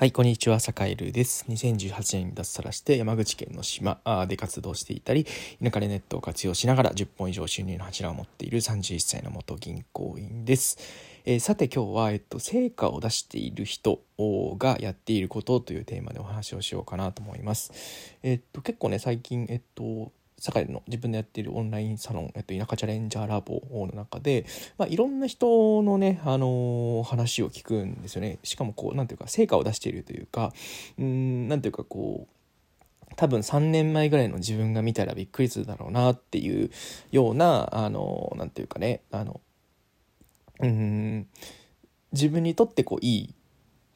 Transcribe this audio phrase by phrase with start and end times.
[0.00, 1.44] はい、こんにちは、坂井ルです。
[1.48, 5.26] 2018年に脱サラして山口県の島で活動していたり、
[5.60, 10.78] 田舎でネットを活用しながら10本以上収入の柱を持っている31歳の元銀行員です。
[11.24, 14.00] えー、さて今日は、えっと、成果を出している人
[14.56, 17.72] がやっていることというテーマでお話をしようかなと思います。
[18.22, 28.38] えっと、結構ね、最近、えっと、堺の自分でやっているオンラインサロン、えっと、田舎チャレンジャーラボの中で、まあ、いろんな人のね、あのー、話を聞くんですよね。
[28.44, 30.52] しかもこう、なんていうか、成果を出しているというか、
[30.98, 36.70] うん、なんていうかこう、多分3年前ぐらいの自分が見たらびっくりするだろうなっていう
[37.10, 39.40] ような、あのー、なんていうかね、あの、
[40.60, 41.26] うん、
[42.12, 43.34] 自分にとってこう、いい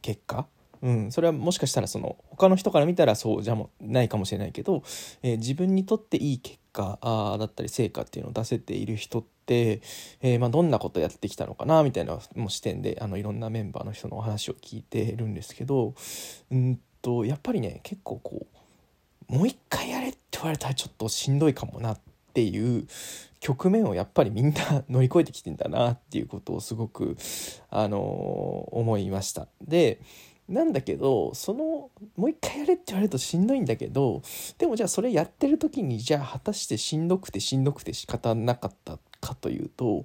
[0.00, 0.46] 結果
[0.82, 4.82] うん、それはもしかしたらその他の人から見たらそうじゃもないかもしれないけど、
[5.22, 9.80] えー、自分にとっていい結果あだったり成果っていうのを出せている人って、
[10.20, 15.94] えー、まあ、どんなことやってきたのかなみたいなも視点であのいろんなメンバーの人のお話を聞いてるんですけど
[16.50, 18.46] うんとやっぱりね結構こ
[19.30, 22.00] うもう一回やれって言われたらちょっとしんどいかもなっ
[22.34, 22.86] ていう
[23.40, 27.16] 局面をやっぱりみんな乗り越えてきてんだなっていうことをすごく、
[27.70, 28.00] あのー、
[28.76, 29.48] 思いました。
[29.60, 30.00] で
[30.48, 34.22] なんだけどそのもう一回やれって言われるとしんどいんだけど
[34.58, 40.04] でもじゃあそれやってる時にじゃあ果たしてしんどくてしんどくて仕方なかったかというと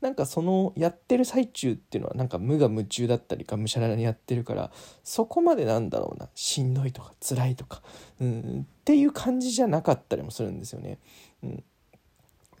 [0.00, 4.70] なんかそのやってる最中っていうのはなんか無我夢中だったりかむしゃらにやってるから
[5.04, 7.82] そこまでなんだろうなしんどいとか辛いとか、
[8.20, 10.98] うん、っていう感じじゃなかったりもするんですよね。
[11.42, 11.64] うん、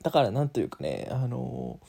[0.02, 1.80] だからなんというかねあの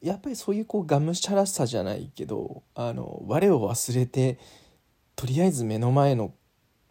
[0.00, 4.38] やっぱりそういうこうがむしゃらさじゃないけどあの我を忘れて
[5.16, 6.32] とりあえず目の前の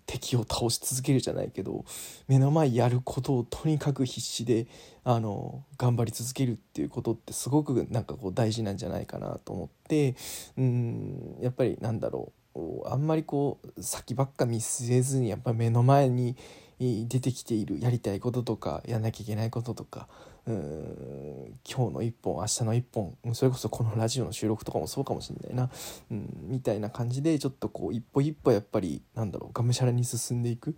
[0.05, 1.85] 敵を倒し続けるじゃないけど
[2.27, 4.67] 目の前やることをとにかく必死で
[5.03, 10.15] あの頑張り続けるっていうことってすごくなんかこう大事なんじゃないかなと思って
[10.57, 12.39] うんやっぱりなんだろう。
[12.85, 16.37] あんまりこう先ばっか見据えずにやっぱり目の前に
[16.79, 20.07] 出てきているやりたいこととかやんなきゃいけないこととか
[20.45, 25.69] うん今日の一本明日の一本それこそこのラジオの収録とかもそうかもしれないな、
[26.11, 30.75] うん、みたいな感じでちょっとこう一歩一歩やっぱりなんだろうがむしゃらに進んでいく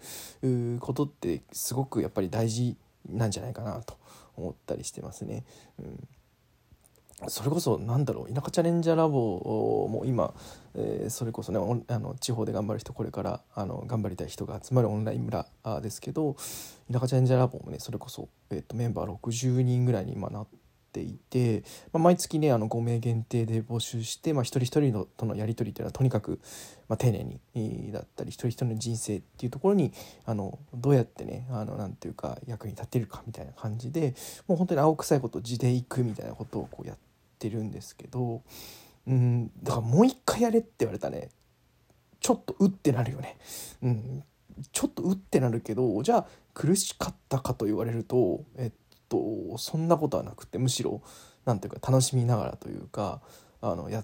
[0.80, 2.78] ことってすごくやっぱり大事
[3.10, 3.98] なんじゃないかなと
[4.36, 5.46] 思ったりしてますね。
[5.80, 6.08] うん
[7.28, 10.34] それこそなんだろう田舎チャレンジャーラボも今、
[10.76, 15.48] えー、それこそねあの地方で頑張る人これからあの頑張りたい人が集まるオンライン村
[15.82, 16.36] ですけど
[16.92, 20.65] 田舎チャレンジャーラボもねそれこそ、えーと、メンバー60人ぐらいに今なって
[20.96, 26.40] ていて、まあ、毎月ねあの5名限定で募集して、まあ、一人一人のとのやり取りっていうのはとにかく、
[26.88, 29.92] まあ、丁寧にだったり一人一人の人生っていうところに
[30.26, 34.16] あのどうやってねあのなんていうか役に立てるかみたいな感じで
[34.48, 36.98] もう本当に青臭いこと地でいくみたいなことをこうやっ
[37.40, 38.42] てるんですけど
[39.06, 41.30] うんだからもう一回やれって言われたね
[42.22, 43.38] ちょっとうってなるよね。
[43.84, 44.24] うん、
[44.72, 51.02] ちょっとうってなるけどじゃあ苦しかったかと言われるとえっとそんなことはなくてむしろ
[51.46, 53.22] 何ていうか楽しみながらというか
[53.62, 54.04] あのや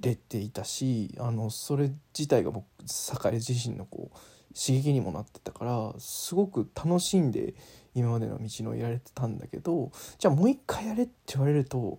[0.00, 4.16] れていたしあのそれ自体が僕栄自身のこう
[4.54, 7.54] 刺激にもなってたからすごく楽しんで
[7.94, 11.98] 今までの道のいられてたんだけどじゃあもう一回やれって言われると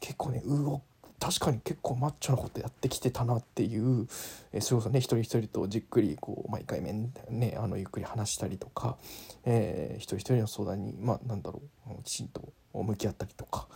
[0.00, 0.82] 結構ね動
[1.20, 4.06] 確かに結構マッチョなことやってきてたなっていう、
[4.52, 5.00] えー、それこそね。
[5.00, 8.96] 一人一人とじっくりこう毎回面ねあのゆっくり話したりとか、
[9.44, 13.66] えー、一人一人の相談にまあなんだろうきちんと向き合ったりとか。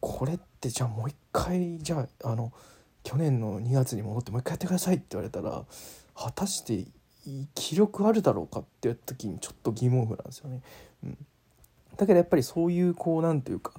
[0.00, 2.52] これってじゃあもう一回じゃああの
[3.02, 5.64] 去年の2月に戻ってもう一回やってくださいって言われたら
[6.14, 6.86] 果たして
[7.54, 10.62] 気力あるだろうかって言った時にちょっと疑問符なんですよね。
[11.04, 11.18] うん、
[11.96, 13.72] だけどやっぱりそういうこうなんていうか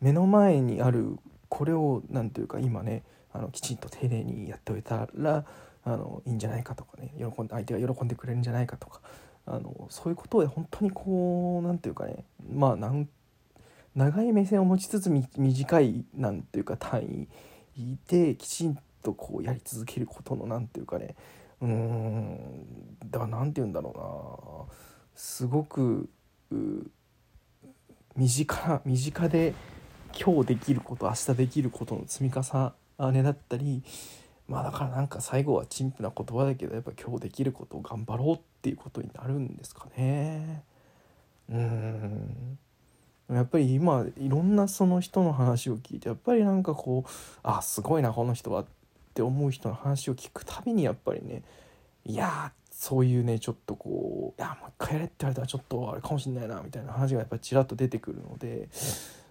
[0.00, 1.16] 目の前にある
[1.48, 5.44] これを何ていうか今ねあのきちんと丁寧にやっておいたら
[5.84, 9.00] あのいいんじゃないかとかね喜んで相手が喜んでくれるんじゃないかとか
[9.46, 13.08] あのそういうことで本当にこう何ていうかねまあなん
[13.94, 17.28] 長い目線を持ちつつ短いなんていうか単
[17.76, 21.14] 位できちんとこうやり続けることの何ていうかね
[21.60, 22.66] うん
[23.10, 24.74] だから何て言うんだろうな。
[25.14, 26.08] すごく
[28.14, 29.54] 身近身近で
[30.16, 32.72] 今日できること明日できることの積み重
[33.12, 33.82] ねだったり
[34.48, 40.62] まあだからなんか最後は陳腐な言葉だけどやっぱ今日できることを頑張ろうっていうことになるんですかね。
[41.50, 42.58] うん
[43.30, 47.10] やっぱり今いろんなその人の話を聞いてやっぱりなんかこう
[47.42, 48.66] あすごいなこの人はっ
[49.12, 51.42] て思う人の話を聞くたびにやっぱりね
[52.06, 58.48] いやそういうねちょっとこういやもう一回やれって言われたらちょっとあれかもしんないなみたいな話がやっぱりちらっと出てくるので。
[58.48, 58.68] うん、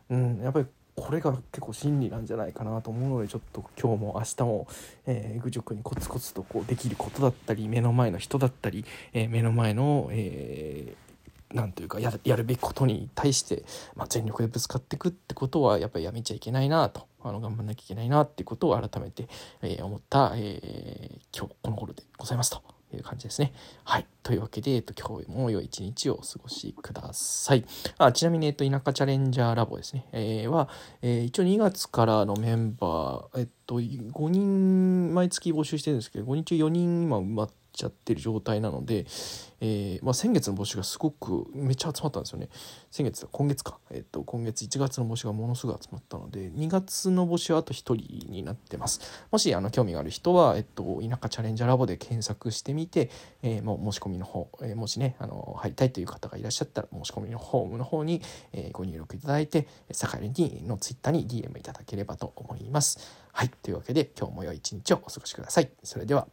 [0.09, 0.65] うんやっぱり
[0.95, 4.67] これが結構真理なんじゃないかなと思うのでちょっと今日も明日も、
[5.05, 8.83] えー、愚直にコツコツとこうできることだったり目の前の人だったり、
[9.13, 11.07] えー、目の前の、えー
[11.53, 13.63] なんというかやるやるべきことに対して、
[13.95, 19.27] まあ、全力でぶつかっていくってことはやっぱりやめちゃいけないなとあの頑張んなきゃいけないなっていうことを改めて、
[19.61, 22.76] えー、思った、えー、今日この頃でございますと。
[22.95, 23.53] いう感じですね。
[23.83, 24.07] はい。
[24.23, 27.65] というわけで、えっと、今日も良い一日をお過ごしください。
[27.97, 30.05] あちなみに、えっと、田舎チャレンジャーラボですね。
[30.13, 30.69] えー、は、
[31.01, 39.05] えー、一応2月からのメンバー、えっと、5人毎月募集してるんですけど、5人中4人今埋まってちゃってる状態なので、
[39.59, 42.49] えー、まあ、先月の募集がすごくめっちゃ集まったんですよね。
[42.91, 47.95] 先月今月か、えっ、と今月1月の募集がものすごい集まったので2月の募集はあと1人
[48.31, 49.25] になってます。
[49.31, 53.09] もしあの興味がある人は、えっと、田舎チャレンジャーラボで検索してみて、
[53.41, 58.21] えー、もう申し込みの方、えー、もしねあの入りたいという方がいらっしゃったら申し込みのホームの方に、
[58.53, 62.99] えご入力いただいて坂井にのツイッターに DM いただければと思います。
[63.31, 63.49] はい。
[63.49, 65.69] というわけで今日も良い一日をお過ごしください。
[65.83, 66.27] それでは。